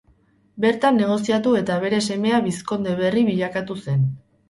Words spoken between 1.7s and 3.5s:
bere semea bizkonde berri